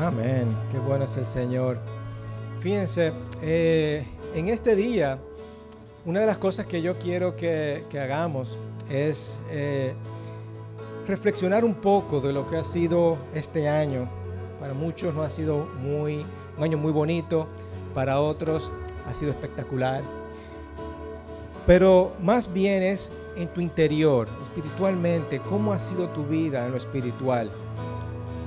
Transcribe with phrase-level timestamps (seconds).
[0.00, 0.56] Amén.
[0.70, 1.78] Qué bueno es el Señor.
[2.60, 4.02] Fíjense, eh,
[4.34, 5.18] en este día,
[6.06, 8.58] una de las cosas que yo quiero que, hagamos
[8.88, 9.92] es eh,
[11.06, 14.08] reflexionar un poco de lo que ha sido este año.
[14.58, 16.24] Para muchos no ha sido muy,
[16.56, 17.46] un año muy bonito,
[17.94, 18.72] para otros
[19.06, 20.02] ha sido espectacular.
[21.66, 26.78] Pero más bien es en tu interior, espiritualmente, cómo ha sido tu vida en lo
[26.78, 27.50] espiritual.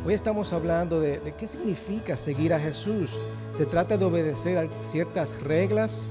[0.06, 3.18] Hoy estamos hablando de, qué significa seguir a Jesús.
[3.54, 6.10] Se trata de obedecer a ciertas reglas,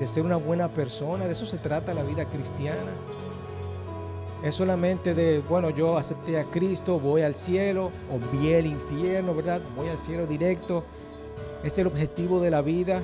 [0.00, 2.90] de ser una buena persona, de eso se trata la vida cristiana.
[4.42, 9.32] Es solamente de, bueno, yo acepté a Cristo, voy al cielo, o vi el infierno,
[9.32, 9.60] ¿verdad?
[9.76, 10.82] Voy al cielo directo.
[11.62, 13.00] Es el objetivo de la vida.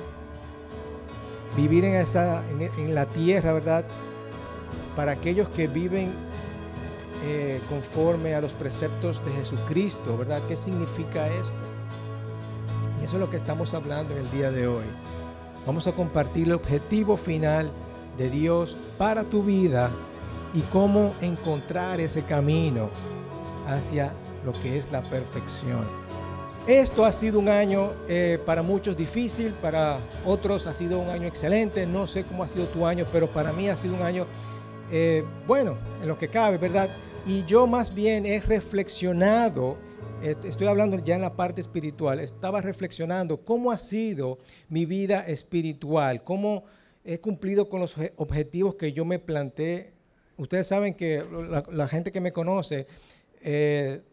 [1.55, 2.43] Vivir en, esa,
[2.77, 3.85] en la tierra, ¿verdad?
[4.93, 6.11] Para aquellos que viven
[7.23, 10.41] eh, conforme a los preceptos de Jesucristo, ¿verdad?
[10.47, 11.55] ¿Qué significa esto?
[13.01, 14.85] Y eso es lo que estamos hablando en el día de hoy.
[15.65, 17.69] Vamos a compartir el objetivo final
[18.17, 19.89] de Dios para tu vida
[20.53, 22.89] y cómo encontrar ese camino
[23.67, 24.13] hacia
[24.45, 25.85] lo que es la perfección.
[26.67, 31.27] Esto ha sido un año eh, para muchos difícil, para otros ha sido un año
[31.27, 31.85] excelente.
[31.85, 34.25] No sé cómo ha sido tu año, pero para mí ha sido un año
[34.91, 36.89] eh, bueno, en lo que cabe, ¿verdad?
[37.27, 39.77] Y yo más bien he reflexionado,
[40.23, 44.37] eh, estoy hablando ya en la parte espiritual, estaba reflexionando cómo ha sido
[44.69, 46.63] mi vida espiritual, cómo
[47.03, 49.91] he cumplido con los objetivos que yo me planteé.
[50.37, 51.21] Ustedes saben que
[51.69, 52.87] la, gente que me conoce,
[53.41, 54.03] eh,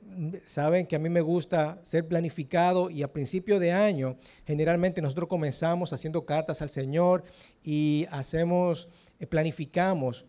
[0.44, 5.28] saben que a mí me gusta ser planificado y a principio de año generalmente nosotros
[5.28, 7.22] comenzamos haciendo cartas al Señor
[7.62, 8.88] y hacemos,
[9.20, 10.24] eh, planificamos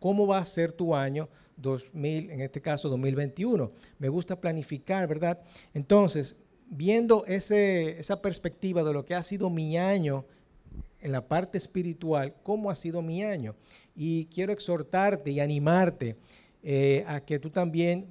[0.00, 3.70] cómo va a ser tu año 2000, en este caso 2021.
[3.98, 5.40] Me gusta planificar, ¿verdad?
[5.72, 10.24] Entonces, viendo ese, esa perspectiva de lo que ha sido mi año
[11.00, 13.54] en la parte espiritual, cómo ha sido mi año.
[13.94, 16.16] Y quiero exhortarte y animarte
[16.62, 18.06] eh, a que tú también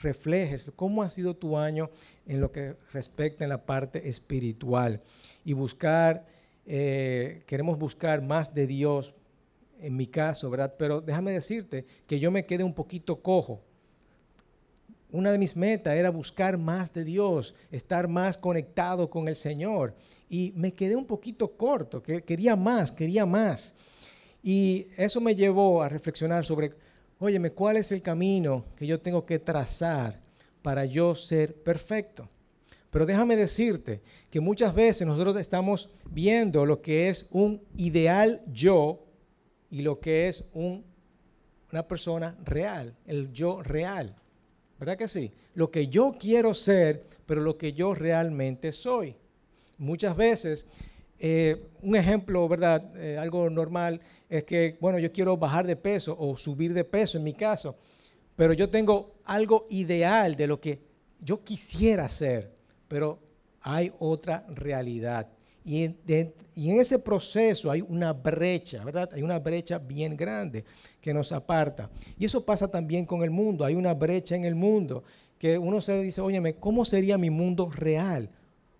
[0.00, 1.90] reflejes cómo ha sido tu año
[2.26, 5.00] en lo que respecta en la parte espiritual.
[5.44, 6.26] Y buscar,
[6.66, 9.14] eh, queremos buscar más de Dios,
[9.82, 10.74] en mi caso, ¿verdad?
[10.78, 13.60] Pero déjame decirte que yo me quedé un poquito cojo.
[15.10, 19.94] Una de mis metas era buscar más de Dios, estar más conectado con el Señor.
[20.28, 23.74] Y me quedé un poquito corto, que quería más, quería más.
[24.42, 26.72] Y eso me llevó a reflexionar sobre,
[27.18, 30.20] óyeme, ¿cuál es el camino que yo tengo que trazar
[30.62, 32.28] para yo ser perfecto?
[32.90, 39.04] Pero déjame decirte que muchas veces nosotros estamos viendo lo que es un ideal yo
[39.72, 40.84] y lo que es un,
[41.72, 44.14] una persona real, el yo real.
[44.78, 45.32] ¿Verdad que sí?
[45.54, 49.16] Lo que yo quiero ser, pero lo que yo realmente soy.
[49.78, 50.66] Muchas veces,
[51.18, 52.84] eh, un ejemplo, ¿verdad?
[52.98, 57.16] Eh, algo normal es que, bueno, yo quiero bajar de peso o subir de peso
[57.16, 57.74] en mi caso,
[58.36, 60.80] pero yo tengo algo ideal de lo que
[61.18, 62.52] yo quisiera ser,
[62.88, 63.18] pero
[63.62, 65.28] hay otra realidad.
[65.64, 69.10] Y en, ese proceso hay una brecha, ¿verdad?
[69.12, 70.64] Hay una brecha bien grande
[71.00, 71.90] que nos aparta.
[72.18, 73.64] Y eso pasa también con el mundo.
[73.64, 75.04] Hay una brecha en el mundo
[75.38, 78.30] que uno se dice, óyeme, ¿cómo sería mi mundo real?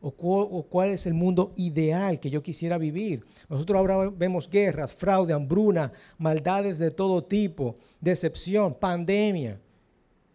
[0.01, 3.25] O, o, cuál es el mundo ideal que yo quisiera vivir.
[3.49, 9.61] Nosotros ahora vemos guerras, fraude, hambruna, maldades de todo tipo, decepción, pandemia.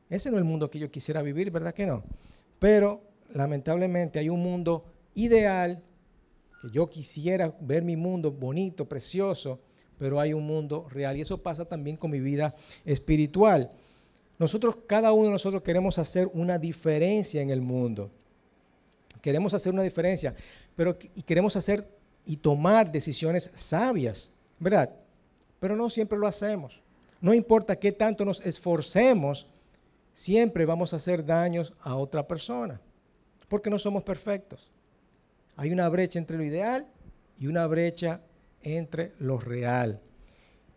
[0.09, 2.01] Ese no es el mundo que yo quisiera vivir, ¿verdad que no?
[2.59, 3.01] Pero
[3.33, 4.85] lamentablemente hay un mundo
[5.15, 5.83] ideal
[6.61, 9.59] que yo quisiera ver mi mundo bonito, precioso,
[9.97, 11.17] pero hay un mundo real.
[11.17, 13.69] Y eso pasa también con mi vida espiritual.
[14.39, 18.09] Nosotros, cada uno de nosotros queremos hacer una diferencia en el mundo.
[19.21, 20.35] Queremos hacer una diferencia,
[20.75, 21.87] pero y queremos hacer
[22.25, 24.29] y tomar decisiones sabias,
[24.59, 24.93] ¿verdad?
[25.59, 26.79] Pero no siempre lo hacemos.
[27.19, 29.47] No importa qué tanto nos esforcemos,
[30.13, 32.79] siempre vamos a hacer daños a otra persona,
[33.47, 34.69] porque no somos perfectos.
[35.57, 36.87] Hay una brecha entre lo ideal
[37.39, 38.21] y una brecha
[38.61, 39.99] entre lo real.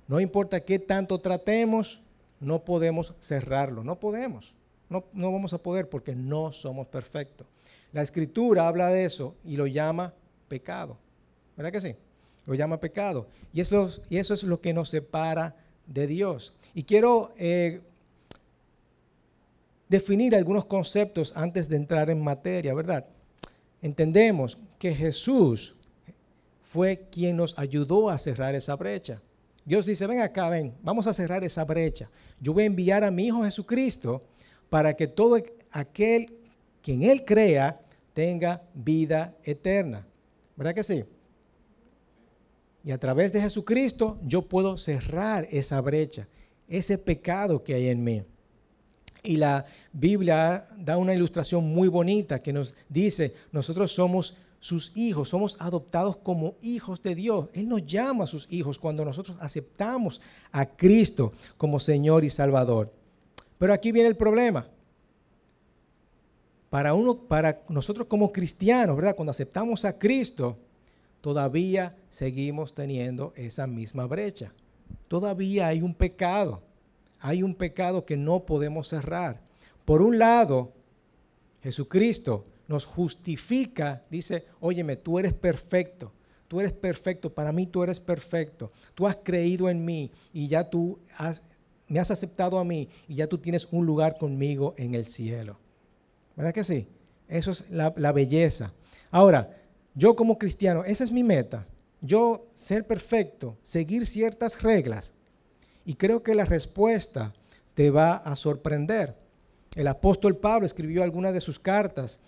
[0.09, 2.01] No importa qué tanto tratemos,
[2.41, 4.55] no podemos cerrarlo, no podemos.
[4.89, 7.47] No, no, vamos a poder porque no somos perfectos.
[7.93, 10.15] La escritura habla de eso y lo llama
[10.49, 10.97] pecado.
[11.57, 11.95] ¿Verdad que sí?
[12.47, 13.29] Lo llama pecado.
[13.53, 15.55] Y eso, y eso es lo que nos separa
[15.87, 16.55] de Dios.
[16.75, 17.81] Y quiero eh,
[19.89, 23.07] definir algunos conceptos antes de entrar en materia, ¿verdad?
[23.83, 25.75] Entendemos que Jesús
[26.65, 29.21] fue quien nos ayudó a cerrar esa brecha.
[29.65, 32.11] Dios dice, ven acá, ven, vamos a cerrar esa brecha.
[32.41, 34.23] Yo voy a enviar a mi Hijo Jesucristo
[34.69, 35.37] para que todo
[35.71, 36.33] aquel
[36.83, 37.81] quien Él crea
[38.13, 40.07] tenga vida eterna.
[40.57, 41.05] ¿Verdad que sí?
[42.85, 46.29] Y a través de Jesucristo yo puedo cerrar esa brecha,
[46.69, 48.23] ese pecado que hay en mí.
[49.23, 55.31] Y la Biblia da una ilustración muy bonita que nos dice, nosotros somos sus hijos,
[55.31, 57.49] somos adoptados como hijos de Dios.
[57.55, 60.21] Él nos llama a sus hijos cuando nosotros aceptamos
[60.53, 62.93] a Cristo como Señor y Salvador.
[63.59, 64.67] Pero aquí viene el problema.
[66.69, 69.17] Para, uno, para nosotros como cristianos, ¿verdad?
[69.17, 70.57] Cuando aceptamos a Cristo,
[71.21, 74.53] todavía seguimos teniendo esa misma brecha.
[75.09, 76.63] Todavía hay un pecado.
[77.21, 79.41] Hay un pecado que no podemos cerrar.
[79.85, 80.73] Por un lado,
[81.63, 86.13] Jesucristo nos justifica, dice, óyeme, tú eres perfecto,
[86.49, 90.71] tú eres perfecto, para mí tú eres perfecto, tú has creído en mí y ya
[90.71, 90.99] tú
[91.89, 95.59] me has aceptado a mí y ya tú tienes un lugar conmigo en el cielo.
[96.37, 96.87] ¿Verdad que sí?
[97.29, 98.73] Eso es la, la belleza.
[99.11, 99.57] Ahora,
[99.95, 101.67] yo como cristiano, esa es mi meta,
[102.01, 105.15] yo ser perfecto, seguir ciertas reglas.
[105.85, 107.33] Y creo que la respuesta
[107.75, 109.15] te va a sorprender.
[109.75, 112.21] El apóstol Pablo escribió algunas de sus cartas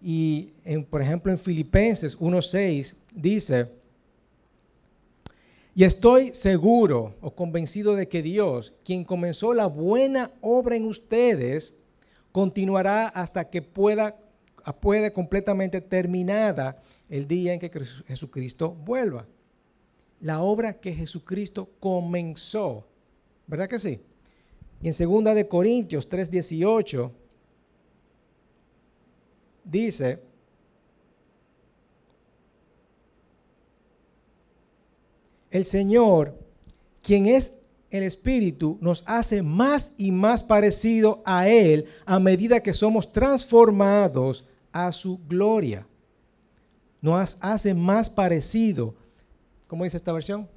[0.00, 0.52] y,
[0.90, 3.68] por ejemplo, en Filipenses 1.6 dice,
[5.74, 11.74] y estoy seguro o convencido de que Dios, quien comenzó la buena obra en ustedes,
[12.32, 14.16] continuará hasta que pueda,
[14.80, 17.70] pueda completamente terminada el día en que
[18.06, 19.26] Jesucristo vuelva.
[20.22, 22.86] La obra que Jesucristo comenzó,
[23.46, 24.00] ¿verdad que sí?
[24.82, 27.10] Y en 2 de Corintios 3:18
[29.64, 30.20] dice,
[35.50, 36.38] el Señor,
[37.02, 37.58] quien es
[37.90, 44.44] el Espíritu, nos hace más y más parecido a Él a medida que somos transformados
[44.72, 45.86] a su gloria.
[47.00, 48.94] Nos hace más parecido.
[49.66, 50.48] ¿Cómo dice esta versión?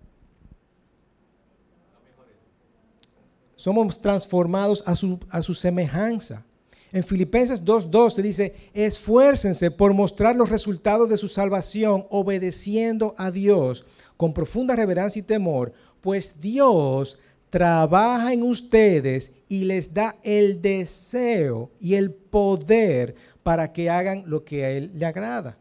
[3.60, 6.46] Somos transformados a su, a su semejanza.
[6.94, 13.32] En Filipenses 2.2 se dice, esfuércense por mostrar los resultados de su salvación obedeciendo a
[13.32, 13.86] Dios
[14.16, 17.20] con profunda reverencia y temor, pues Dios
[17.50, 24.46] trabaja en ustedes y les da el deseo y el poder para que hagan lo
[24.46, 25.58] que a Él le agrada.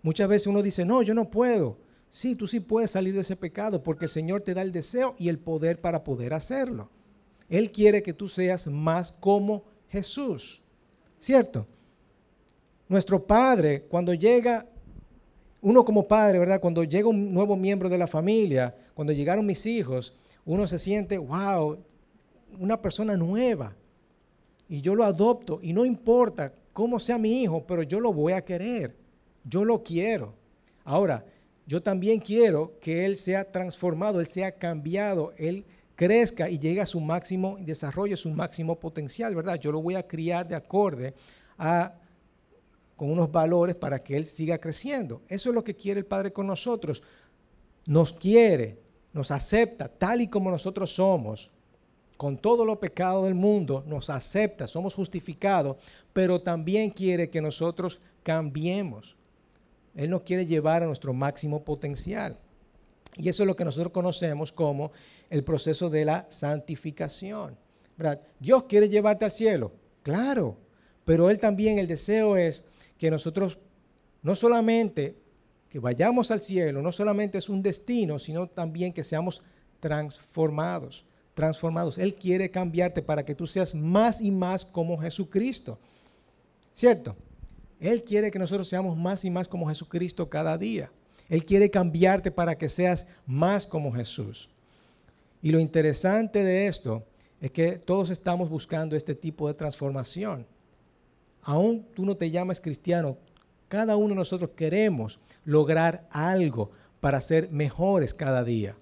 [0.00, 1.76] Muchas veces uno dice, no, yo no puedo.
[2.08, 5.14] Sí, tú sí puedes salir de ese pecado porque el Señor te da el deseo
[5.18, 6.88] y el poder para poder hacerlo.
[7.50, 10.62] Él quiere que tú seas más como Jesús.
[11.18, 11.66] ¿Cierto?
[12.88, 14.66] Nuestro Padre, cuando llega,
[15.60, 16.60] uno como padre, ¿verdad?
[16.60, 20.16] Cuando llega un nuevo miembro de la familia, cuando llegaron mis hijos,
[20.46, 21.78] uno se siente, wow,
[22.58, 23.76] una persona nueva.
[24.68, 28.32] Y yo lo adopto y no importa cómo sea mi hijo, pero yo lo voy
[28.32, 28.96] a querer.
[29.44, 30.34] Yo lo quiero.
[30.84, 31.24] Ahora,
[31.66, 35.64] yo también quiero que él sea transformado, él sea cambiado, él
[36.00, 39.60] crezca y llegue a su máximo desarrollo, su máximo potencial, ¿verdad?
[39.60, 41.12] Yo lo voy a criar de acorde
[41.58, 41.92] a
[42.96, 45.20] con unos valores para que él siga creciendo.
[45.28, 47.02] Eso es lo que quiere el Padre con nosotros.
[47.84, 48.78] Nos quiere,
[49.12, 51.50] nos acepta tal y como nosotros somos,
[52.16, 55.76] con todo lo pecado del mundo, nos acepta, somos justificados,
[56.14, 59.16] pero también quiere que nosotros cambiemos.
[59.94, 62.38] Él nos quiere llevar a nuestro máximo potencial.
[63.16, 64.92] Y eso es lo que nosotros conocemos como
[65.28, 67.56] el proceso de la santificación.
[68.38, 70.56] Dios quiere llevarte al cielo, claro,
[71.04, 72.64] pero Él también, el deseo es
[72.96, 73.58] que nosotros
[74.22, 75.16] no solamente
[75.68, 79.42] que vayamos al cielo, no solamente es un destino, sino también que seamos
[79.78, 81.98] transformados, transformados.
[81.98, 85.78] Él quiere cambiarte para que tú seas más y más como Jesucristo.
[86.72, 87.16] ¿Cierto?
[87.78, 90.90] Él quiere que nosotros seamos más y más como Jesucristo cada día.
[91.30, 94.50] Él quiere cambiarte para que seas más como Jesús.
[95.40, 97.04] Y lo interesante de esto
[97.40, 100.44] es que todos estamos buscando este tipo de transformación.
[101.42, 103.16] Aún tú no te llamas cristiano,
[103.68, 108.76] cada uno de nosotros queremos lograr algo para ser mejores cada día.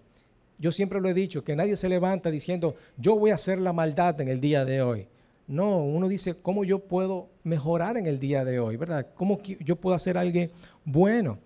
[0.58, 3.72] Yo siempre lo he dicho, que nadie se levanta diciendo, yo voy a hacer la
[3.74, 5.06] maldad en el día de hoy.
[5.46, 8.76] No, uno dice, ¿cómo yo puedo mejorar en el día de hoy?
[8.76, 9.06] ¿Verdad?
[9.14, 10.40] ¿Cómo yo puedo hacer algo
[10.84, 11.38] bueno?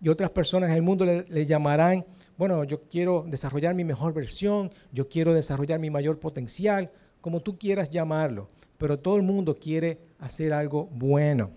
[0.00, 2.04] Y otras personas en el mundo le, llamarán
[2.40, 6.90] bueno, yo quiero desarrollar mi mejor versión, yo quiero desarrollar mi mayor potencial,
[7.20, 11.50] como tú quieras llamarlo, pero todo el mundo quiere hacer algo bueno.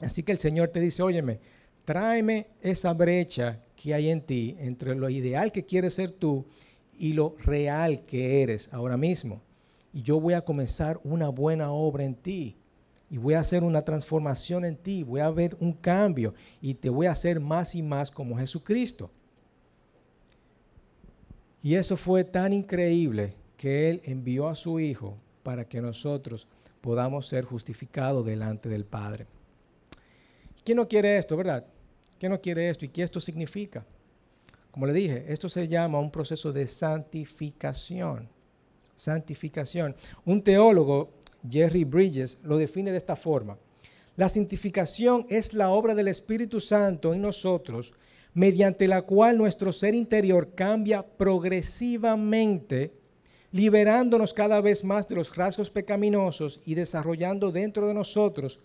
[0.00, 1.38] Así que el Señor te dice, óyeme,
[1.84, 6.46] tráeme esa brecha que hay en ti entre lo ideal que quieres ser tú
[6.98, 9.42] y lo real que eres ahora mismo.
[9.92, 12.56] Y yo voy a comenzar una buena obra en ti.
[13.14, 16.90] Y voy a hacer una transformación en ti, voy a ver un cambio y te
[16.90, 19.08] voy a hacer más y más como Jesucristo.
[21.62, 26.48] Y eso fue tan increíble que Él envió a su Hijo para que nosotros
[26.80, 29.28] podamos ser justificados delante del Padre.
[30.64, 31.64] ¿Quién no quiere esto, verdad?
[32.18, 32.84] ¿Quién no quiere esto?
[32.84, 33.86] ¿Y qué esto significa?
[34.72, 38.28] Como le dije, esto se llama un proceso de santificación.
[38.96, 39.94] Santificación.
[40.24, 41.12] Un teólogo,
[41.48, 43.58] Jerry Bridges, lo define de esta forma.
[44.16, 47.92] La santificación es la obra del Espíritu Santo en nosotros,
[48.32, 52.92] mediante la cual nuestro ser interior cambia progresivamente,
[53.50, 58.60] liberándonos cada vez más de los rasgos pecaminosos y desarrollando dentro de nosotros,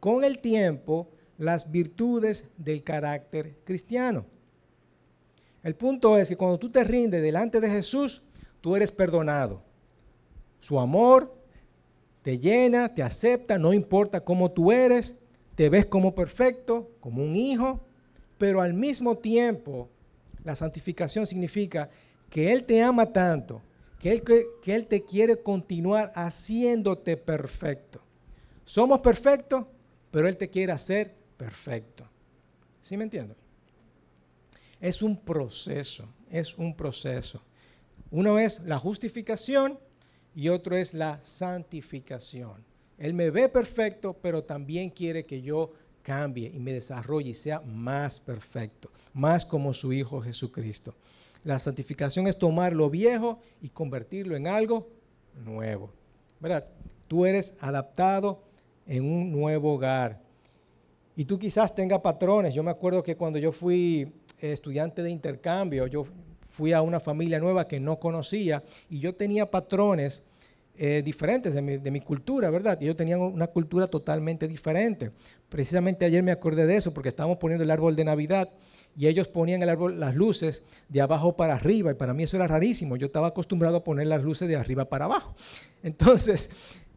[0.00, 1.08] con el tiempo,
[1.38, 4.26] las virtudes del carácter cristiano.
[5.62, 8.22] El punto es que cuando tú te rindes delante de Jesús,
[8.60, 9.62] tú eres perdonado.
[10.60, 11.41] Su amor
[12.22, 15.18] te llena, te acepta, no importa cómo tú eres,
[15.54, 17.84] te ves como perfecto, como un hijo,
[18.38, 19.88] pero al mismo tiempo
[20.44, 21.90] la santificación significa
[22.30, 23.60] que Él te ama tanto,
[23.98, 24.22] que Él,
[24.62, 28.00] que Él te quiere continuar haciéndote perfecto.
[28.64, 29.66] Somos perfectos,
[30.10, 32.08] pero Él te quiere hacer perfecto.
[32.80, 33.36] ¿Sí me entiendes?
[34.80, 37.42] Es un proceso, es un proceso.
[38.10, 39.78] Uno es la justificación
[40.34, 42.64] y otro es la santificación.
[42.98, 45.72] Él me ve perfecto, pero también quiere que yo
[46.02, 50.94] cambie y me desarrolle y sea más perfecto, más como su Hijo Jesucristo.
[51.44, 54.88] La santificación es tomar lo viejo y convertirlo en algo
[55.44, 55.90] nuevo.
[56.40, 56.66] ¿Verdad?
[57.08, 58.42] Tú eres adaptado
[58.86, 60.20] en un nuevo hogar.
[61.16, 62.54] Y tú quizás tengas patrones.
[62.54, 66.06] Yo me acuerdo que cuando yo fui estudiante de intercambio, yo
[66.52, 70.22] fui a una familia nueva que no conocía y yo tenía patrones
[70.76, 72.78] eh, diferentes de mi, de mi, cultura, ¿verdad?
[72.80, 75.12] Y ellos tenían una cultura totalmente diferente.
[75.48, 78.50] Precisamente ayer me acordé de eso porque estábamos poniendo el árbol de Navidad
[78.94, 82.36] y ellos ponían el árbol, las luces de abajo para arriba y para mí eso
[82.36, 82.96] era rarísimo.
[82.96, 85.34] Yo estaba acostumbrado a poner las luces de arriba para abajo.
[85.82, 86.50] Entonces,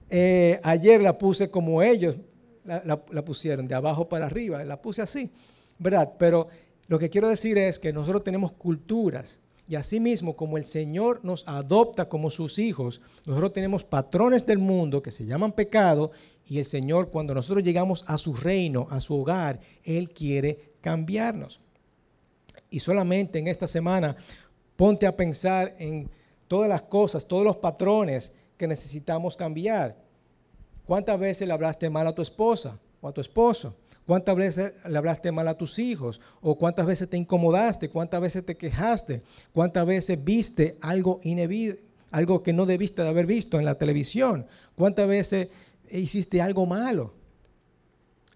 [0.09, 2.17] eh, ayer la puse como ellos
[2.65, 5.31] la, la pusieron, de abajo para arriba, la puse así,
[5.79, 6.13] ¿verdad?
[6.17, 6.49] Pero
[6.87, 11.47] lo que quiero decir es que nosotros tenemos culturas y asimismo como el Señor nos
[11.47, 16.11] adopta como sus hijos, nosotros tenemos patrones del mundo que se llaman pecado
[16.47, 21.59] y el Señor cuando nosotros llegamos a su reino, a su hogar, Él quiere cambiarnos.
[22.69, 24.15] Y solamente en esta semana
[24.75, 26.09] ponte a pensar en
[26.47, 29.97] todas las cosas, todos los patrones que necesitamos cambiar.
[30.85, 33.75] ¿Cuántas veces le hablaste mal a tu esposa o a tu esposo?
[34.05, 36.21] ¿Cuántas veces le hablaste mal a tus hijos?
[36.41, 37.89] ¿O cuántas veces te incomodaste?
[37.89, 39.23] ¿Cuántas veces te quejaste?
[39.51, 41.19] ¿Cuántas veces viste algo
[42.11, 44.45] algo que no debiste de haber visto en la televisión?
[44.75, 45.47] ¿Cuántas veces
[45.89, 47.15] hiciste algo malo?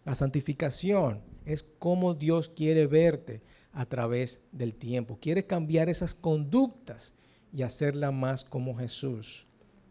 [0.06, 5.20] La santificación es como Dios quiere verte a través del tiempo.
[5.22, 7.14] Quiere cambiar esas conductas
[7.54, 9.46] y hacerla más como Jesús.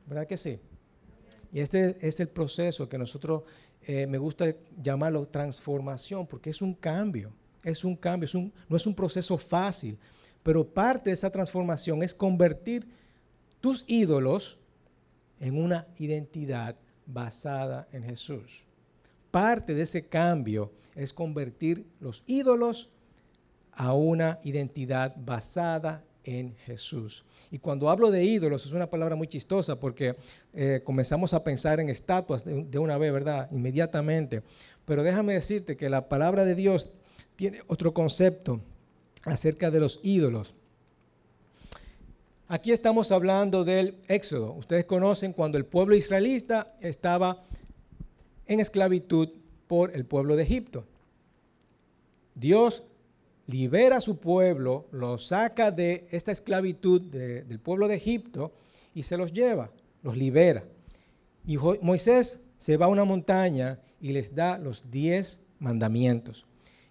[0.06, 0.58] ¿Verdad que sí?
[1.52, 3.44] Y este es el proceso que nosotros
[3.82, 7.32] eh, me gusta llamarlo transformación, porque es un cambio,
[7.62, 8.28] es un cambio,
[8.68, 9.98] no es un proceso fácil,
[10.42, 12.88] pero parte de esa transformación es convertir
[13.60, 14.58] tus ídolos
[15.40, 18.64] en una identidad basada en Jesús.
[19.30, 22.88] Parte de ese cambio es convertir los ídolos
[23.72, 27.24] a una identidad basada en Jesús.
[27.50, 30.14] Y cuando hablo de ídolos, es una palabra muy chistosa porque
[30.52, 33.48] eh, comenzamos a pensar en estatuas de, una vez, ¿verdad?
[33.50, 34.42] Inmediatamente.
[34.84, 36.90] Pero déjame decirte que la palabra de Dios
[37.36, 38.60] tiene otro concepto
[39.24, 40.54] acerca de los ídolos.
[42.46, 44.52] Aquí estamos hablando del éxodo.
[44.52, 47.42] Ustedes conocen cuando el pueblo israelita estaba
[48.46, 49.30] en esclavitud
[49.66, 50.84] por el pueblo de Egipto.
[52.34, 52.82] Dios
[53.48, 58.52] libera a su pueblo, lo saca de esta esclavitud del pueblo de Egipto
[58.94, 60.64] y se los lleva, los libera.
[61.46, 66.44] Y Moisés se va a una montaña y les da los diez mandamientos.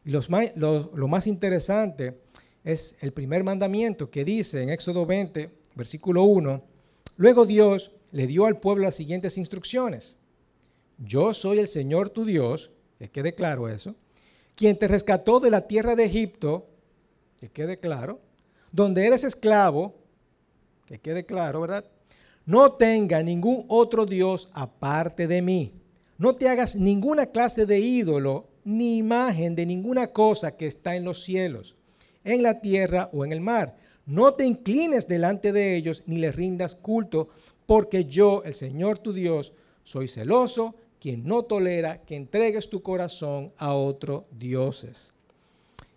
[0.03, 2.19] Y los, lo más interesante
[2.63, 6.63] es el primer mandamiento que dice en Éxodo 20, versículo 1,
[7.17, 10.17] luego Dios le dio al pueblo las siguientes instrucciones.
[10.97, 13.95] Yo soy el Señor tu Dios, que quede claro eso,
[14.57, 16.67] quien te rescató de la tierra de Egipto,
[17.39, 18.19] que quede claro,
[18.71, 19.95] donde eres esclavo,
[20.87, 21.85] que quede claro, ¿verdad?
[22.45, 25.73] No tenga ningún otro Dios aparte de mí.
[26.17, 31.05] No te hagas ninguna clase de ídolo ni imagen de ninguna cosa que está en
[31.05, 31.75] los cielos,
[32.23, 33.77] en la tierra o en el mar.
[34.07, 37.29] No te inclines delante de ellos ni les rindas culto,
[37.67, 40.75] porque yo, el Señor tu Dios, soy celoso
[41.07, 45.13] quien no tolera que entregues tu corazón a otros dioses.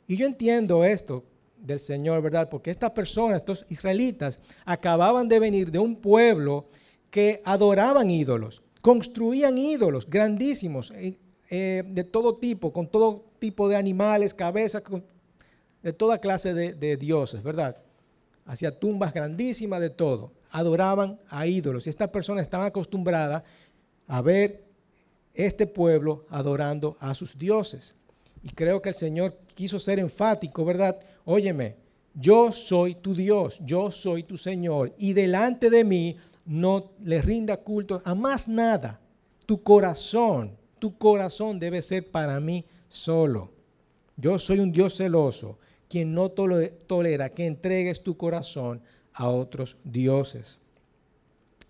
[0.06, 1.24] Y yo entiendo esto
[1.58, 2.48] del Señor, ¿verdad?
[2.48, 6.66] Porque estas personas, estos israelitas, acababan de venir de un pueblo
[7.10, 13.74] que adoraban ídolos, construían ídolos grandísimos, eh, eh, de todo tipo, con todo tipo de
[13.74, 14.84] animales, cabezas,
[15.82, 17.82] de toda clase de, de dioses, ¿verdad?
[18.46, 20.30] Hacía tumbas grandísimas de todo.
[20.52, 21.88] Adoraban a ídolos.
[21.88, 23.42] Y estas personas estaban acostumbradas
[24.06, 24.69] a ver
[25.34, 27.94] este pueblo adorando a sus dioses.
[28.42, 31.00] Y creo que el Señor quiso ser enfático, ¿verdad?
[31.24, 31.76] Óyeme,
[32.14, 37.58] yo soy tu Dios, yo soy tu Señor, y delante de mí no le rinda
[37.58, 39.00] culto a más nada.
[39.46, 43.52] Tu corazón, tu corazón debe ser para mí solo.
[44.16, 45.58] Yo soy un Dios celoso,
[45.88, 48.82] quien no tolera que entregues tu corazón
[49.12, 50.58] a otros dioses.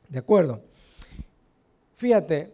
[0.09, 0.63] ¿De acuerdo?
[1.97, 2.53] Fíjate,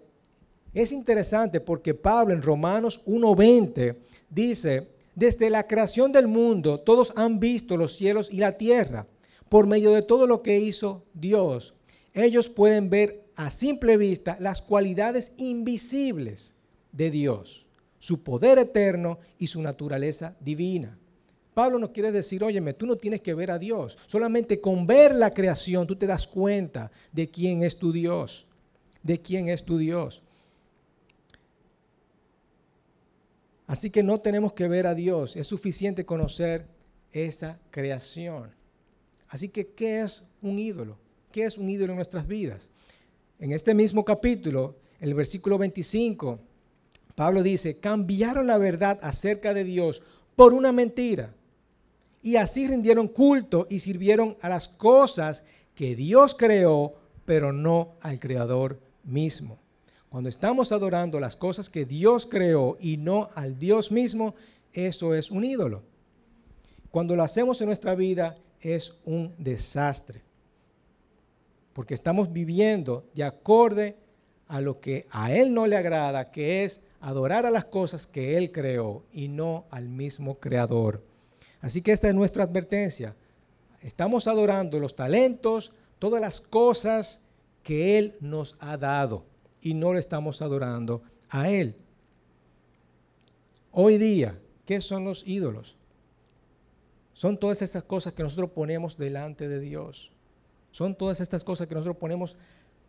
[0.82, 3.96] es interesante porque Pablo en Romanos 1.20
[4.28, 9.06] dice, desde la creación del mundo todos han visto los cielos y la tierra.
[9.48, 11.74] Por medio de todo lo que hizo Dios,
[12.12, 16.54] ellos pueden ver a simple vista las cualidades invisibles
[16.92, 17.66] de Dios,
[17.98, 20.98] su poder eterno y su naturaleza divina.
[21.54, 23.96] Pablo nos quiere decir, óyeme, tú no tienes que ver a Dios.
[24.04, 28.46] Solamente con ver la creación tú te das cuenta de quién es tu Dios.
[29.02, 30.22] De quién es tu Dios.
[33.66, 36.66] Así que no tenemos que ver a Dios, es suficiente conocer
[37.12, 38.50] esa creación.
[39.28, 40.98] Así que, ¿qué es un ídolo?
[41.32, 42.70] ¿Qué es un ídolo en nuestras vidas?
[43.38, 46.38] En este mismo capítulo, el versículo 25,
[47.14, 50.02] Pablo dice, cambiaron la verdad acerca de Dios
[50.36, 51.34] por una mentira.
[52.22, 55.44] Y así rindieron culto y sirvieron a las cosas
[55.74, 56.94] que Dios creó,
[57.24, 59.58] pero no al Creador mismo.
[60.16, 64.34] Cuando estamos adorando las cosas que Dios creó y no al Dios mismo,
[64.72, 65.82] eso es un ídolo.
[66.90, 70.22] Cuando lo hacemos en nuestra vida es un desastre.
[71.74, 73.94] Porque estamos viviendo de acorde
[74.48, 78.38] a lo que a Él no le agrada, que es adorar a las cosas que
[78.38, 81.04] Él creó y no al mismo Creador.
[81.60, 83.14] Así que esta es nuestra advertencia.
[83.82, 87.20] Estamos adorando los talentos, todas las cosas
[87.62, 89.35] que Él nos ha dado
[89.66, 91.74] y no le estamos adorando a Él.
[93.72, 95.76] Hoy día, ¿qué son los ídolos?
[97.14, 100.12] Son todas estas cosas que nosotros ponemos delante de Dios.
[100.70, 102.36] Son todas estas cosas que nosotros ponemos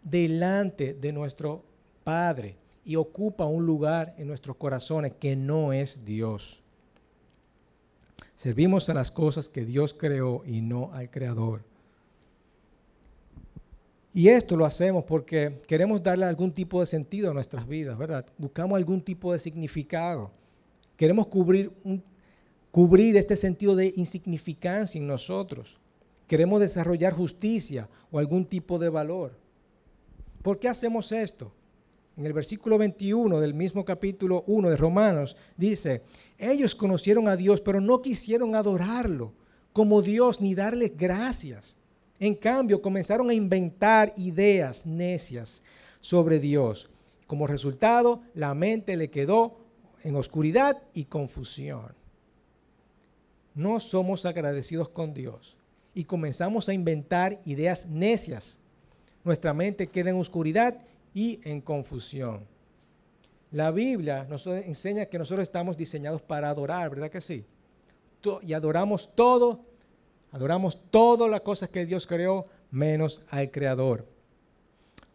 [0.04, 1.66] delante de nuestro
[2.04, 6.62] Padre y ocupa un lugar en nuestros corazones que no es Dios.
[8.36, 11.64] Servimos a las cosas que Dios creó y no al Creador.
[14.14, 18.26] Y esto lo hacemos porque queremos darle algún tipo de sentido a nuestras vidas, ¿verdad?
[18.38, 20.32] Buscamos algún tipo de significado.
[20.96, 21.72] Queremos cubrir,
[23.16, 25.78] este sentido de insignificancia en nosotros.
[26.28, 29.38] Queremos desarrollar justicia o algún tipo de valor.
[30.42, 31.54] ¿Por qué hacemos esto?
[32.18, 36.02] En el versículo 21 del mismo capítulo 1 de Romanos dice,
[36.40, 39.34] ellos conocieron a Dios, pero no quisieron adorarlo
[39.72, 41.78] como Dios ni darle gracias.
[42.20, 45.64] En cambio, comenzaron a inventar ideas necias
[46.02, 46.90] sobre Dios.
[47.28, 49.58] Como resultado, la mente le quedó
[50.04, 51.94] en oscuridad y confusión.
[53.54, 55.58] No somos agradecidos con Dios
[55.94, 58.60] y comenzamos a inventar ideas necias.
[59.24, 62.46] Nuestra mente queda en oscuridad y en confusión.
[63.52, 67.46] La Biblia nos enseña que nosotros estamos diseñados para adorar, ¿verdad que sí?
[68.44, 69.62] Y adoramos todo
[70.32, 74.06] Adoramos todas las cosas que Dios creó, menos al Creador.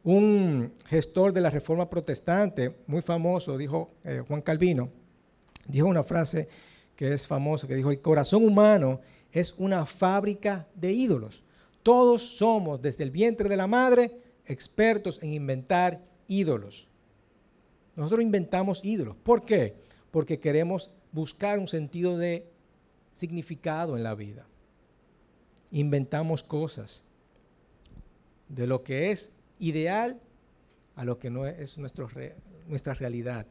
[0.05, 4.91] Un gestor de la Reforma Protestante, muy famoso, dijo eh, Juan Calvino,
[5.67, 6.49] dijo una frase
[6.97, 11.45] que es famosa, que dijo, el corazón humano es una fábrica de ídolos.
[11.83, 16.89] Todos somos, desde el vientre de la madre, expertos en inventar ídolos.
[17.97, 19.17] Nosotros inventamos ídolos.
[19.17, 19.77] ¿Por qué?
[20.11, 22.51] Porque queremos buscar un sentido de
[23.13, 24.47] significado en la vida
[25.73, 27.03] inventamos cosas
[28.49, 30.21] de lo que es ideal
[30.95, 33.47] a lo que no es nuestra realidad.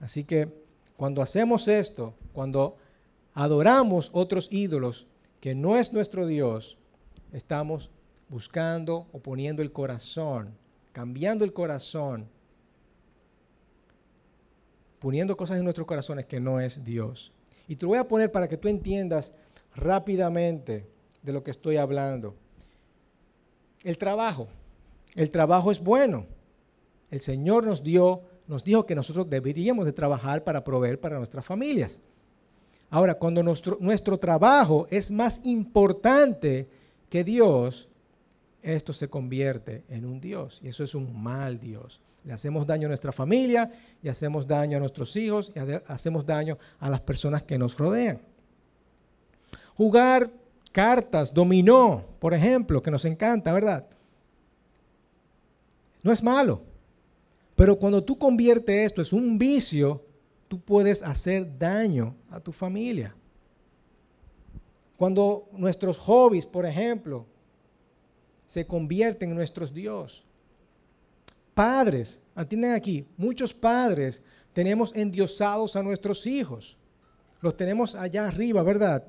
[0.00, 0.48] Así que
[0.96, 2.76] cuando hacemos esto, cuando
[3.34, 5.06] adoramos otros ídolos
[5.40, 6.78] que no es nuestro Dios,
[7.32, 7.90] estamos
[8.28, 10.56] buscando o poniendo el corazón,
[10.92, 12.28] cambiando el corazón,
[15.00, 17.32] poniendo cosas en nuestros corazones que no es Dios.
[17.68, 19.32] Y te lo voy a poner para que tú entiendas
[19.74, 20.86] rápidamente
[21.26, 22.34] de lo que estoy hablando.
[23.82, 24.48] El trabajo.
[25.14, 26.26] El trabajo es bueno.
[27.10, 31.44] el Señor nos dio, nos dijo que nosotros deberíamos de trabajar para proveer para nuestras
[31.44, 32.00] familias.
[32.90, 36.68] Ahora, cuando nuestro, nuestro trabajo es más importante
[37.08, 37.88] que Dios,
[38.62, 42.00] esto se convierte en un Dios y eso es un mal Dios.
[42.24, 43.70] Le hacemos daño a nuestra familia
[44.02, 48.20] y hacemos daño a nuestros hijos y hacemos daño a las personas que nos rodean.
[49.76, 50.30] Jugar
[50.76, 53.86] cartas, dominó, por ejemplo, que nos encanta, ¿verdad?
[56.02, 56.64] No es malo.
[57.54, 60.04] Pero cuando tú conviertes esto en un vicio,
[60.48, 63.16] tú puedes hacer daño a tu familia.
[64.98, 67.24] Cuando nuestros hobbies, por ejemplo,
[68.46, 70.26] se convierten en nuestros Dios.
[71.54, 76.76] Padres, atienden aquí, muchos padres tenemos endiosados a nuestros hijos.
[77.40, 79.06] Los tenemos allá arriba, ¿verdad?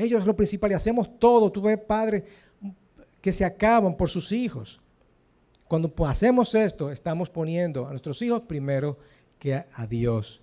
[0.00, 1.52] Ellos lo principal y hacemos todo.
[1.52, 2.22] Tú ves padres
[3.20, 4.80] que se acaban por sus hijos.
[5.68, 8.96] Cuando hacemos esto, estamos poniendo a nuestros hijos primero
[9.38, 10.40] que a Dios.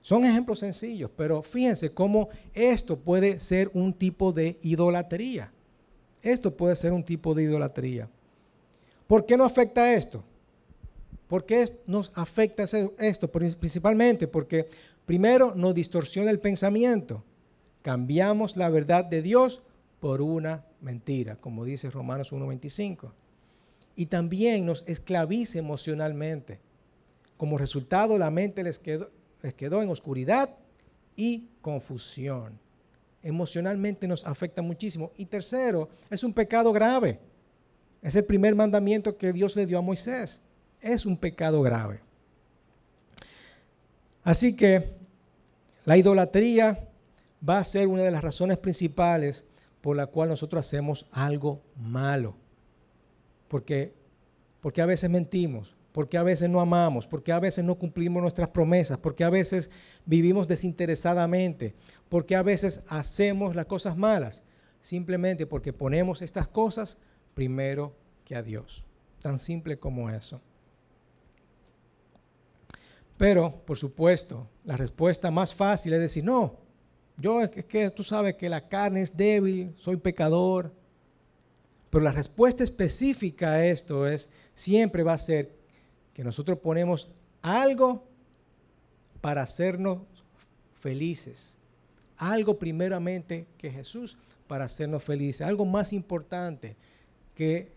[0.00, 5.52] Son ejemplos sencillos, pero fíjense cómo esto puede ser un tipo de idolatría.
[6.22, 8.08] Esto puede ser un tipo de idolatría.
[9.08, 10.22] ¿Por qué no afecta esto?
[11.26, 12.64] ¿Por qué nos afecta
[12.98, 13.32] esto?
[13.32, 14.68] Principalmente porque
[15.04, 17.24] primero nos distorsiona el pensamiento.
[17.84, 19.62] Cambiamos la verdad de Dios
[20.00, 23.12] por una mentira, como dice Romanos 1.25.
[23.94, 26.58] Y también nos esclaviza emocionalmente.
[27.36, 29.10] Como resultado, la mente les quedó,
[29.42, 30.50] les quedó en oscuridad
[31.14, 32.58] y confusión
[33.24, 35.10] emocionalmente nos afecta muchísimo.
[35.16, 37.18] Y tercero, es un pecado grave.
[38.02, 40.42] Es el primer mandamiento que Dios le dio a Moisés.
[40.80, 42.00] Es un pecado grave.
[44.22, 44.84] Así que
[45.86, 46.86] la idolatría
[47.46, 49.46] va a ser una de las razones principales
[49.80, 52.36] por la cual nosotros hacemos algo malo.
[53.48, 53.94] Porque,
[54.60, 58.48] porque a veces mentimos, porque a veces no amamos, porque a veces no cumplimos nuestras
[58.48, 59.70] promesas, porque a veces
[60.06, 61.74] vivimos desinteresadamente,
[62.08, 64.42] porque a veces hacemos las cosas malas,
[64.80, 66.98] simplemente porque ponemos estas cosas
[67.34, 68.84] primero que a Dios.
[69.20, 70.40] Tan simple como eso.
[73.16, 76.63] Pero, por supuesto, la respuesta más fácil es decir, no,
[77.16, 80.72] yo es que tú sabes que la carne es débil, soy pecador.
[81.90, 85.54] Pero la respuesta específica a esto es, siempre va a ser
[86.12, 88.04] que nosotros ponemos algo
[89.20, 90.00] para hacernos
[90.80, 91.56] felices.
[92.16, 94.16] Algo primeramente que Jesús
[94.48, 95.46] para hacernos felices.
[95.46, 96.76] Algo más importante
[97.34, 97.72] que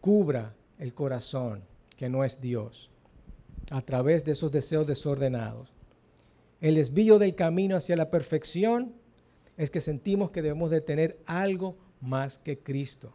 [0.00, 1.64] cubra el corazón,
[1.96, 2.90] que no es Dios,
[3.70, 5.77] a través de esos deseos desordenados.
[6.60, 8.94] El desvío del camino hacia la perfección
[9.56, 13.14] es que sentimos que debemos de tener algo más que Cristo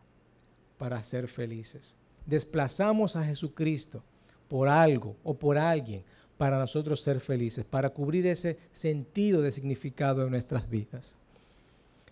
[0.77, 4.03] para ser felices desplazamos a Jesucristo
[4.47, 6.03] por algo o por alguien
[6.37, 11.15] para nosotros ser felices, para cubrir ese sentido de significado de nuestras vidas.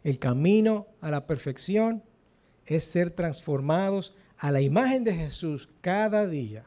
[0.03, 2.03] El camino a la perfección
[2.65, 6.65] es ser transformados a la imagen de Jesús cada día.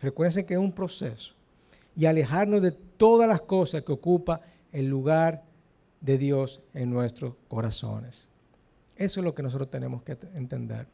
[0.00, 1.34] Recuerden que es un proceso.
[1.96, 4.40] Y alejarnos de todas las cosas que ocupa
[4.72, 5.44] el lugar
[6.00, 8.28] de Dios en nuestros corazones.
[8.96, 10.86] Eso es lo que nosotros tenemos que entender.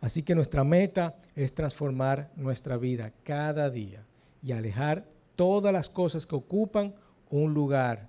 [0.00, 4.04] Así que nuestra meta es transformar nuestra vida cada día
[4.42, 5.04] y alejar
[5.36, 6.94] todas las cosas que ocupan
[7.30, 8.08] un lugar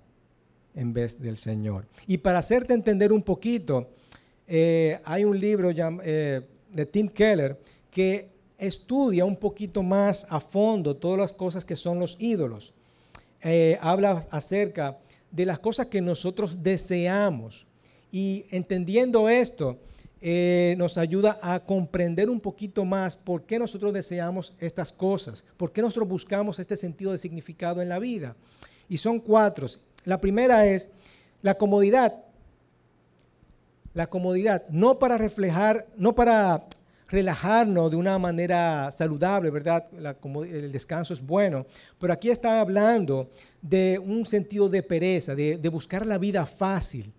[0.74, 1.86] en vez del Señor.
[2.06, 3.90] Y para hacerte entender un poquito,
[4.46, 6.42] eh, hay un libro eh,
[6.72, 8.33] de Tim Keller que
[8.66, 12.72] estudia un poquito más a fondo todas las cosas que son los ídolos.
[13.42, 14.98] Eh, habla acerca
[15.30, 17.66] de las cosas que nosotros deseamos.
[18.10, 19.78] Y entendiendo esto,
[20.20, 25.72] eh, nos ayuda a comprender un poquito más por qué nosotros deseamos estas cosas, por
[25.72, 28.34] qué nosotros buscamos este sentido de significado en la vida.
[28.88, 29.66] Y son cuatro.
[30.04, 30.88] La primera es
[31.42, 32.14] la comodidad.
[33.92, 36.64] La comodidad, no para reflejar, no para
[37.14, 39.86] relajarnos de una manera saludable, ¿verdad?
[39.92, 41.64] el descanso es bueno,
[41.98, 43.30] pero aquí está hablando
[43.62, 47.12] de un sentido de pereza, de buscar la vida fácil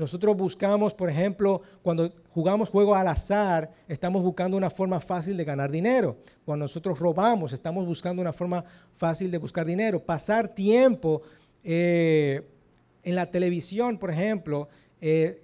[0.00, 5.44] nosotros buscamos, por ejemplo, cuando jugamos juegos al azar, estamos buscando una forma fácil de
[5.44, 6.16] ganar dinero.
[6.46, 8.64] Cuando nosotros robamos, estamos buscando una forma
[8.96, 10.02] fácil de buscar dinero.
[10.02, 11.20] Pasar tiempo
[11.62, 12.40] eh,
[13.02, 15.42] en la televisión, por ejemplo, eh,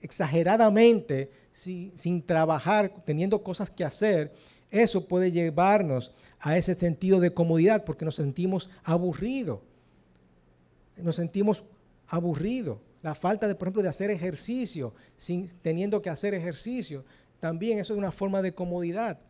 [0.00, 4.32] exageradamente, sin trabajar, teniendo cosas que hacer,
[4.70, 9.60] eso puede llevarnos a ese sentido de comodidad porque nos sentimos aburridos.
[10.96, 11.62] Nos sentimos
[12.08, 17.04] aburridos la falta de, por ejemplo, de hacer ejercicio, sin, teniendo que hacer ejercicio,
[17.38, 19.20] también eso es una forma de comodidad.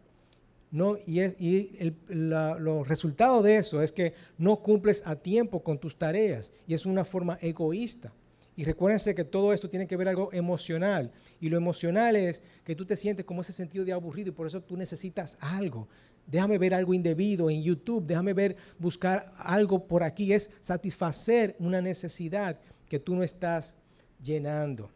[0.71, 5.95] no, y, el, los resultados de eso es que no cumples a tiempo con tus
[5.95, 8.15] tareas y es una forma egoísta.
[8.57, 11.12] Y recuérdense que todo esto tiene que ver algo emocional.
[11.40, 14.47] Y lo emocional es que tú te sientes como ese sentido de aburrido y por
[14.47, 15.88] eso tú necesitas algo.
[16.27, 20.33] Déjame ver algo indebido en YouTube, déjame ver, buscar algo por aquí.
[20.33, 23.77] Es satisfacer una necesidad que tú no estás
[24.23, 24.90] llenando.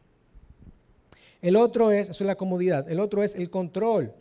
[1.42, 4.14] El otro es, eso es la comodidad, el otro es el control.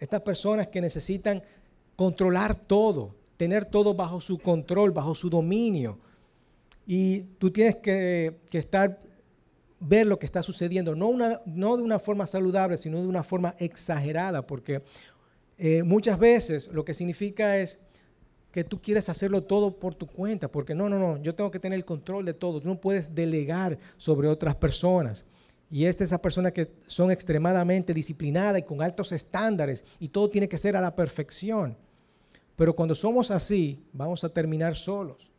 [0.00, 1.42] Estas personas que necesitan
[1.96, 5.98] controlar todo, tener todo bajo su control, bajo su dominio.
[6.86, 9.00] Y tú tienes que, estar,
[9.80, 14.46] ver lo que está sucediendo, no, de una forma saludable, sino de una forma exagerada,
[14.46, 14.82] porque
[15.58, 17.78] eh, muchas veces lo que significa es
[18.50, 21.58] que tú quieres hacerlo todo por tu cuenta, porque no, no, no, yo tengo que
[21.58, 25.24] tener el control de todo, tú no puedes delegar sobre otras personas.
[25.70, 30.30] Y esta es esa persona que son extremadamente disciplinadas y con altos estándares y todo
[30.30, 31.76] tiene que ser a la perfección.
[32.54, 35.32] Pero cuando somos así, vamos a terminar solos.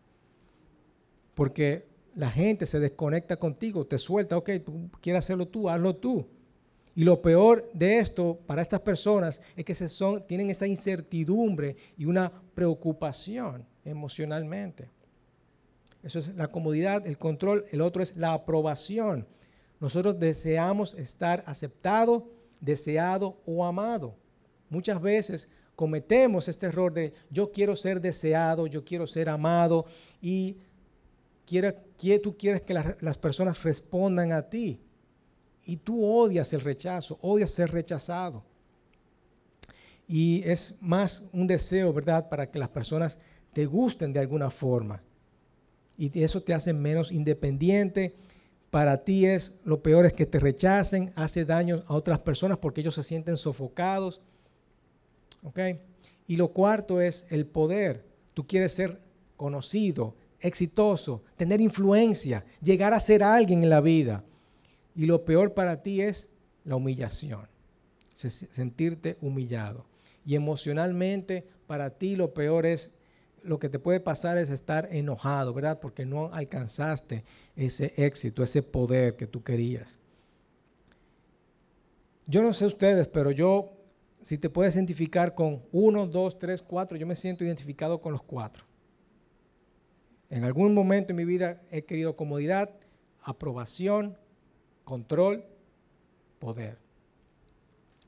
[1.36, 6.26] Porque la gente se desconecta contigo, te suelta, ok, tú quieres hacerlo tú, hazlo tú.
[6.96, 11.76] Y lo peor de esto para estas personas es que se son, tienen esa incertidumbre
[11.98, 14.90] y una preocupación emocionalmente.
[16.02, 17.66] Eso es la comodidad, el control.
[17.72, 19.28] El otro es la aprobación.
[19.80, 22.30] Nosotros deseamos estar aceptado,
[22.62, 24.16] deseado o amado.
[24.70, 29.86] Muchas veces cometemos este error de yo quiero ser deseado, yo quiero ser amado
[30.22, 30.60] y
[31.46, 34.80] tú quieres que las personas respondan a ti.
[35.64, 38.44] Y tú odias el rechazo, odias ser rechazado.
[40.08, 43.18] Y es más un deseo, ¿verdad?, para que las personas
[43.54, 45.02] te gusten de alguna forma.
[45.98, 48.16] Y eso te hace menos independiente.
[48.70, 52.82] Para ti es lo peor es que te rechacen, hace daño a otras personas porque
[52.82, 54.22] ellos se sienten sofocados.
[55.42, 55.60] ¿Ok?
[56.28, 58.06] Y lo cuarto es el poder.
[58.34, 59.00] Tú quieres ser
[59.38, 64.24] conocido, exitoso, tener influencia, llegar a ser alguien en la vida.
[64.96, 66.30] Y lo peor para ti es
[66.64, 67.48] la humillación,
[68.16, 69.86] sentirte humillado.
[70.26, 72.92] Y emocionalmente para ti lo peor es,
[73.44, 75.80] lo que te puede pasar es estar enojado, ¿verdad?
[75.80, 77.24] Porque no alcanzaste
[77.56, 79.98] ese éxito, ese poder que tú querías.
[82.28, 83.72] Yo no sé ustedes, pero yo,
[84.20, 88.24] si te puedes identificar con uno, dos, tres, cuatro, yo me siento identificado con los
[88.24, 88.66] cuatro.
[90.30, 92.72] En algún momento en mi vida he querido comodidad,
[93.22, 94.18] aprobación,
[94.84, 95.46] control,
[96.40, 96.78] poder.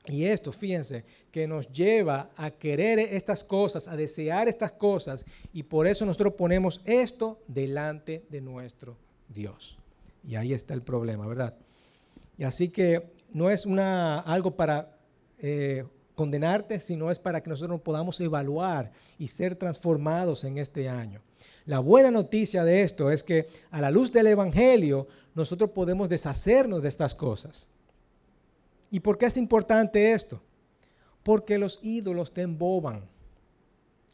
[0.06, 5.64] Y esto, fíjense, que nos lleva a querer estas cosas, a desear estas cosas, y
[5.64, 8.96] por eso nosotros ponemos esto delante de nuestro
[9.28, 9.78] Dios.
[10.24, 11.54] Y ahí está el problema, ¿verdad?
[12.38, 14.98] Y así que no es una, algo para
[15.40, 21.20] eh, condenarte, sino es para que nosotros podamos evaluar y ser transformados en este año.
[21.68, 26.82] La buena noticia de esto es que a la luz del Evangelio nosotros podemos deshacernos
[26.82, 27.68] de estas cosas.
[28.90, 30.40] ¿Y por qué es importante esto?
[31.22, 33.02] Porque los ídolos te emboban.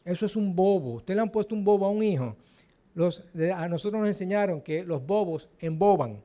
[0.03, 0.95] Eso es un bobo.
[0.95, 2.35] Usted le han puesto un bobo a un hijo.
[2.93, 3.23] Los,
[3.55, 6.21] a nosotros nos enseñaron que los bobos emboban,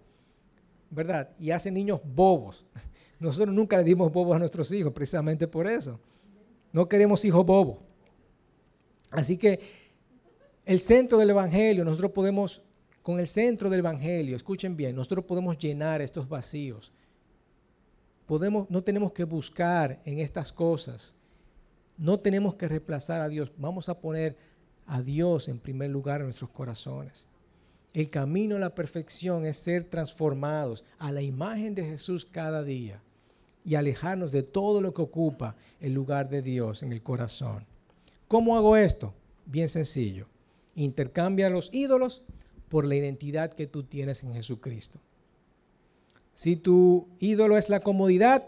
[0.90, 1.30] ¿verdad?
[1.38, 2.66] Y hacen niños bobos.
[3.20, 6.00] Nosotros nunca le dimos bobos a nuestros hijos, precisamente por eso.
[6.72, 7.76] No queremos hijos bobos.
[9.12, 9.79] Así que
[10.70, 12.62] el centro del Evangelio, nosotros podemos,
[13.02, 16.92] con el centro del Evangelio, escuchen bien, nosotros podemos llenar estos vacíos.
[18.24, 21.16] Podemos, no tenemos que buscar en estas cosas.
[21.98, 23.50] No tenemos que reemplazar a Dios.
[23.56, 24.36] Vamos a poner
[24.86, 27.26] a Dios en primer lugar en nuestros corazones.
[27.92, 33.02] El camino a la perfección es ser transformados a la imagen de Jesús cada día
[33.64, 37.66] y alejarnos de todo lo que ocupa el lugar de Dios en el corazón.
[38.28, 39.12] ¿Cómo hago esto?
[39.46, 40.29] Bien sencillo.
[40.74, 42.22] Intercambia los ídolos
[42.68, 45.00] por la identidad que tú tienes en Jesucristo.
[46.34, 48.46] Si tu ídolo es la comodidad,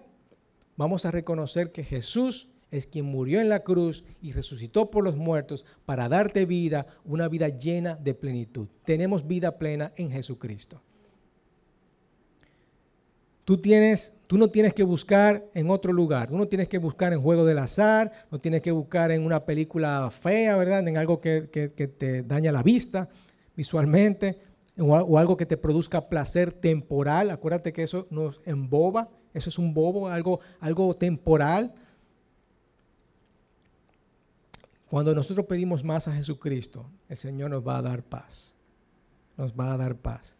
[0.76, 5.16] vamos a reconocer que Jesús es quien murió en la cruz y resucitó por los
[5.16, 8.68] muertos para darte vida, una vida llena de plenitud.
[8.84, 10.82] Tenemos vida plena en Jesucristo.
[14.26, 17.44] Tú, no tienes que buscar en otro lugar, tú no tienes que buscar en juego
[17.44, 20.86] del azar, no tienes que buscar en una película fea, ¿verdad?
[20.88, 21.42] En algo que,
[21.98, 23.08] te daña la vista
[23.54, 24.38] visualmente,
[24.78, 27.30] o, o, algo que te produzca placer temporal.
[27.30, 31.74] Acuérdate que eso nos emboba, eso es un bobo, algo, algo temporal.
[34.88, 38.54] Cuando nosotros pedimos más a Jesucristo, el Señor nos va a dar paz.
[39.36, 40.36] Nos va a dar paz.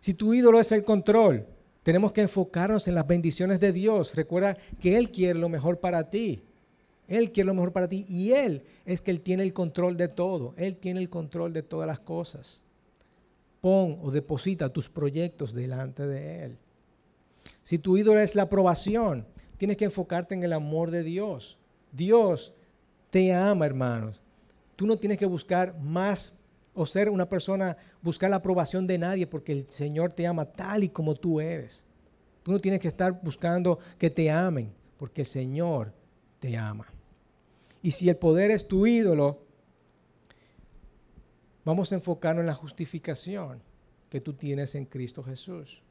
[0.00, 1.46] Si tu ídolo es el control,
[1.84, 4.14] tenemos que enfocarnos en las bendiciones de Dios.
[4.14, 6.42] Recuerda que Él quiere lo mejor para ti.
[7.06, 10.08] Él quiere lo mejor para ti y Él es que Él tiene el control de
[10.08, 10.54] todo.
[10.56, 12.62] Él tiene el control de todas las cosas.
[13.60, 16.58] Pon o deposita tus proyectos delante de Él.
[17.62, 19.26] Si tu ídolo es la aprobación,
[19.58, 21.58] tienes que enfocarte en el amor de Dios.
[21.92, 22.54] Dios
[23.10, 24.18] te ama, hermanos.
[24.74, 26.38] Tú no tienes que buscar más
[26.74, 30.84] o ser una persona, buscar la aprobación de nadie, porque el Señor te ama tal
[30.84, 31.84] y como tú eres.
[32.42, 35.92] Tú no tienes que estar buscando que te amen, porque el Señor
[36.40, 36.86] te ama.
[37.80, 39.40] Y si el poder es tu ídolo,
[41.64, 43.60] vamos a enfocarnos en la justificación
[44.10, 45.82] que tú tienes en Cristo Jesús.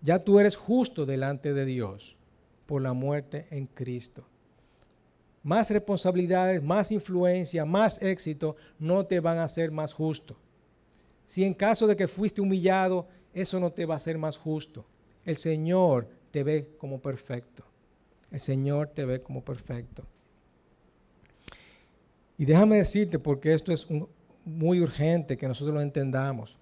[0.00, 2.16] Ya tú eres justo delante de Dios
[2.66, 4.24] por la muerte en Cristo.
[5.42, 10.36] Más responsabilidades, más influencia, más éxito no te van a hacer más justo.
[11.24, 14.84] Si en caso de que fuiste humillado, eso no te va a hacer más justo.
[15.24, 17.64] El Señor te ve como perfecto.
[18.30, 20.04] El Señor te ve como perfecto.
[22.38, 23.86] Y déjame decirte, porque esto es
[24.44, 26.58] muy urgente que nosotros lo entendamos.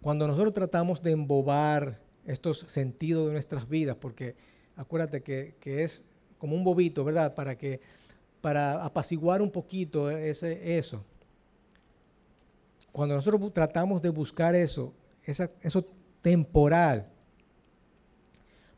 [0.00, 4.36] Cuando nosotros tratamos de embobar estos sentidos de nuestras vidas, porque
[4.76, 6.04] acuérdate que, es
[6.44, 7.34] como un bobito, ¿verdad?
[7.34, 7.80] Para que
[8.42, 11.02] para apaciguar un poquito ese, eso.
[12.92, 15.86] Cuando nosotros tratamos de buscar eso, eso
[16.20, 17.10] temporal,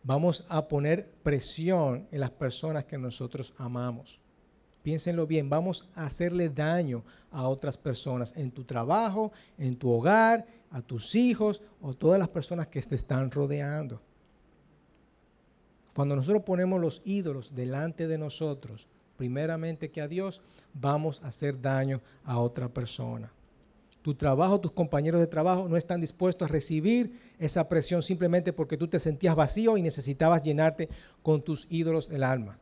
[0.05, 4.21] vamos a poner presión en las personas que nosotros amamos.
[4.85, 7.03] Piénsenlo bien, vamos a hacerle daño
[7.33, 12.29] a otras personas en tu trabajo, en tu hogar, a tus hijos o todas las
[12.29, 14.06] personas que te están rodeando.
[15.97, 20.43] Cuando nosotros ponemos los ídolos delante de nosotros, primeramente que a Dios,
[20.75, 23.33] vamos a hacer daño a otra persona.
[24.03, 28.77] Tu trabajo, tus compañeros de trabajo no están dispuestos a recibir esa presión simplemente porque
[28.77, 30.91] tú te sentías vacío y necesitabas llenarte
[31.23, 32.59] con tus ídolos del alma.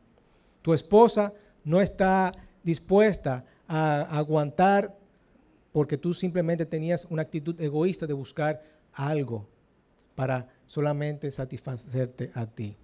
[0.61, 1.33] Tu esposa
[1.65, 2.31] no está
[2.63, 4.97] dispuesta a aguantar
[5.73, 9.45] porque tú simplemente tenías una actitud egoísta de buscar algo
[10.15, 12.77] para solamente satisfacerte a ti.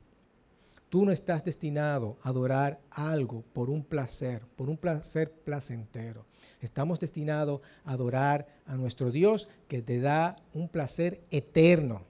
[0.92, 6.26] Tú no estás destinado a adorar algo por un placer, por un placer placentero.
[6.60, 12.02] Estamos destinados a adorar a nuestro Dios que te da un placer eterno.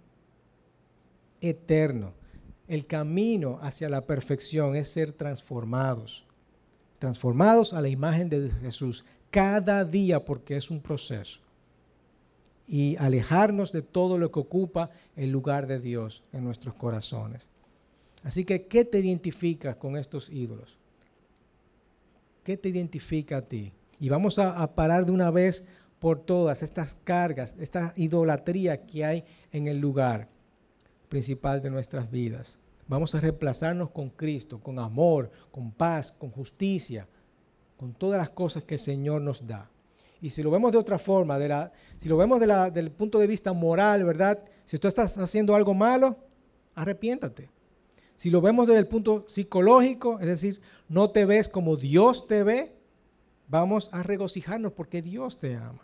[1.41, 2.13] Eterno.
[2.67, 6.25] El camino hacia la perfección es ser transformados.
[6.97, 11.39] Transformados a la imagen de Jesús cada día porque es un proceso.
[12.65, 17.50] Y alejarnos de todo lo que ocupa el lugar de Dios en nuestros corazones.
[18.23, 20.77] Así que, ¿qué te identifica con estos ídolos?
[22.43, 23.71] ¿Qué te identifica a ti?
[23.99, 25.67] Y vamos a, parar de una vez
[25.99, 30.27] por todas estas cargas, esta idolatría que hay en el lugar
[31.09, 32.57] principal de nuestras vidas.
[32.87, 37.07] Vamos a reemplazarnos con Cristo, con amor, con paz, con justicia,
[37.77, 39.69] con todas las cosas que el Señor nos da.
[40.19, 43.17] Y si lo vemos de otra forma, de la, si lo vemos de del punto
[43.19, 44.39] de vista moral, ¿verdad?
[44.65, 46.17] Si tú estás haciendo algo malo,
[46.75, 47.49] arrepiéntate.
[48.21, 52.43] Si lo vemos desde el punto psicológico, es decir, no te ves como Dios te
[52.43, 52.71] ve,
[53.47, 55.81] vamos a regocijarnos porque Dios te ama.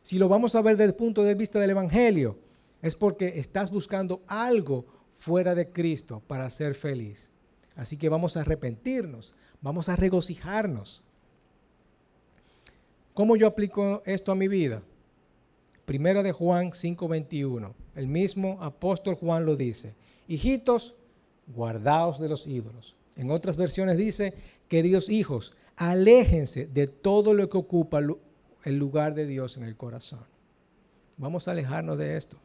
[0.00, 2.38] Si lo vamos a ver desde el punto de vista del Evangelio,
[2.80, 4.86] es porque estás buscando algo
[5.18, 7.30] fuera de Cristo para ser feliz.
[7.76, 11.04] Así que vamos a arrepentirnos, vamos a regocijarnos.
[13.12, 14.82] ¿Cómo yo aplico esto a mi vida?
[15.84, 17.74] Primera de Juan 5:21.
[17.96, 19.94] El mismo apóstol Juan lo dice.
[20.26, 20.94] Hijitos,
[21.54, 22.96] guardaos de los ídolos.
[23.16, 24.34] En otras versiones dice,
[24.68, 28.00] queridos hijos, aléjense de todo lo que ocupa
[28.64, 30.24] el lugar de Dios en el corazón.
[31.16, 32.38] Vamos a alejarnos de esto.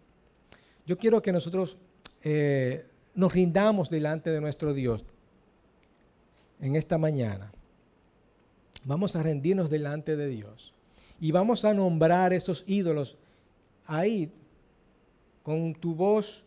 [0.85, 1.77] Yo quiero que nosotros
[2.23, 5.05] eh, nos rindamos delante de nuestro Dios
[6.59, 7.51] en esta mañana.
[8.83, 10.73] Vamos a rendirnos delante de Dios
[11.19, 13.17] y vamos a nombrar esos ídolos
[13.85, 14.31] ahí
[15.41, 16.43] con tu voz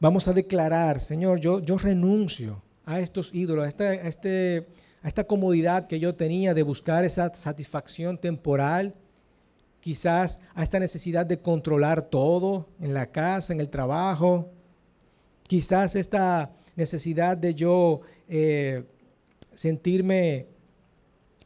[0.00, 4.66] vamos a declarar, Señor, yo, renuncio a estos ídolos, a, este,
[5.02, 8.94] a esta comodidad que yo tenía de buscar esa satisfacción temporal,
[9.80, 14.50] quizás a esta necesidad de controlar todo en la casa, en el trabajo,
[15.46, 18.84] quizás esta necesidad de yo eh,
[19.52, 20.46] sentirme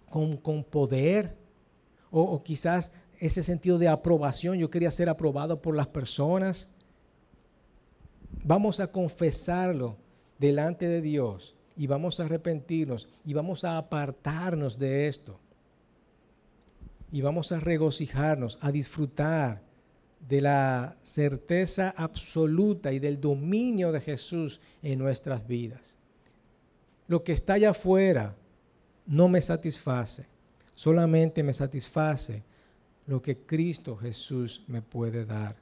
[0.08, 1.36] con, poder,
[2.10, 2.90] o quizás
[3.20, 6.70] ese sentido de aprobación, yo quería ser aprobado por las personas.
[8.44, 9.96] Vamos a confesarlo
[10.38, 15.38] delante de Dios y vamos a arrepentirnos y vamos a apartarnos de esto.
[17.12, 19.62] Y vamos a regocijarnos, a disfrutar
[20.28, 25.96] de la certeza absoluta y del dominio de Jesús en nuestras vidas.
[27.08, 28.36] lo que está allá afuera
[29.04, 30.28] no me satisface.
[30.74, 32.44] Solamente me satisface
[33.06, 35.56] lo que Cristo Jesús me puede dar.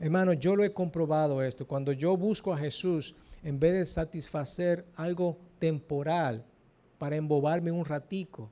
[0.00, 1.66] Hermano, yo lo he comprobado esto.
[1.66, 6.44] Cuando yo busco a Jesús, en vez de satisfacer algo temporal
[6.98, 8.50] para embobarme un ratico,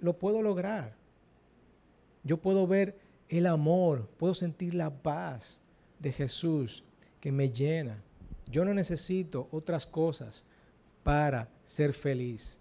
[0.00, 0.96] lo puedo lograr.
[2.24, 2.98] Yo puedo ver
[3.28, 5.60] el amor, puedo sentir la paz
[5.98, 6.82] de Jesús
[7.20, 8.02] que me llena.
[8.46, 10.46] Yo no necesito otras cosas
[11.02, 12.58] para ser feliz.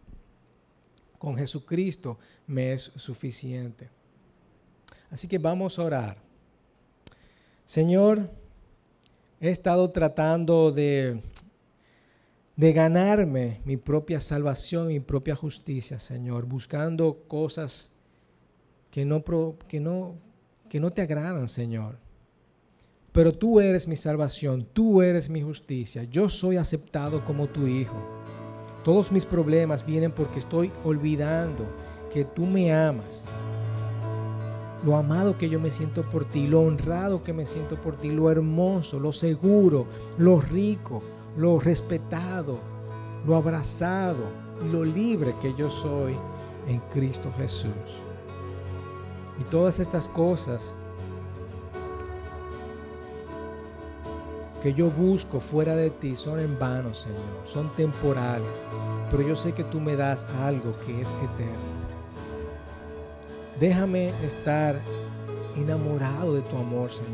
[1.18, 3.90] Con Jesucristo me es suficiente.
[5.10, 6.27] Así que vamos a orar.
[7.68, 8.30] Señor,
[9.42, 11.22] he estado tratando de,
[12.56, 17.92] ganarme mi propia salvación, mi propia justicia, Señor, buscando cosas
[18.90, 19.22] que no,
[20.70, 21.98] que no te agradan, Señor.
[23.12, 26.06] Pero tú eres mi salvación, tú eres mi justicia.
[26.06, 28.02] Yo soy aceptado como tu hijo.
[28.86, 31.66] Todos mis problemas vienen porque estoy olvidando
[32.14, 33.26] que tú me amas.
[34.86, 38.12] Lo amado que yo me siento por ti, lo honrado que me siento por ti,
[38.12, 41.02] lo hermoso, lo seguro, lo rico,
[41.36, 42.60] lo respetado,
[43.26, 44.26] lo abrazado
[44.64, 46.16] y lo libre que yo soy
[46.68, 48.02] en Cristo Jesús.
[49.40, 50.74] Y todas estas cosas
[54.62, 58.68] que yo busco fuera de ti son en vano, Señor, son temporales,
[59.12, 61.87] pero yo sé que tú me das algo que es eterno.
[63.60, 64.80] Déjame estar
[65.56, 67.12] enamorado de tu amor, Señor,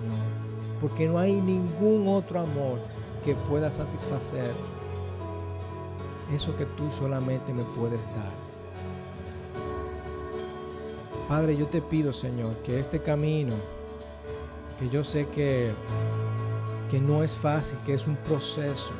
[0.81, 2.79] porque no hay ningún otro amor
[3.23, 4.51] que pueda satisfacer
[6.33, 8.33] eso que tú solamente me puedes dar.
[11.27, 13.55] Padre, yo te pido, Señor, que este camino,
[14.79, 15.71] que yo sé que,
[16.91, 18.91] que no es fácil, que es un proceso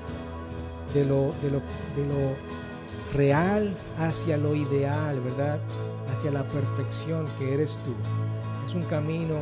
[0.94, 1.62] de lo, de lo,
[1.96, 2.36] de lo
[3.14, 5.60] real hacia lo ideal, ¿verdad?
[6.14, 7.94] Hacia la perfección que eres tú.
[8.68, 9.36] Es un camino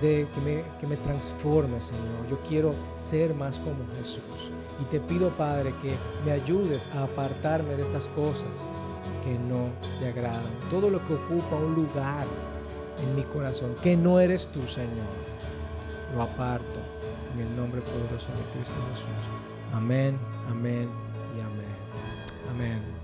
[0.00, 2.28] de que me, que me transforme, Señor.
[2.30, 4.52] Yo quiero ser más como Jesús.
[4.80, 5.94] Y te pido, Padre, que
[6.24, 8.48] me ayudes a apartarme de estas cosas
[9.24, 12.26] que no te agradan, todo lo que ocupa un lugar
[13.02, 15.10] en mi corazón, que no eres tú, Señor,
[16.14, 16.78] lo aparto
[17.34, 19.08] en el nombre poderoso de Cristo Jesús.
[19.72, 20.16] Amén,
[20.48, 20.88] amén
[21.36, 21.76] y amén.
[22.50, 22.95] Amén.